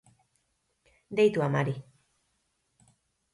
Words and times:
Deitu 1.19 1.43
amari 1.49 1.75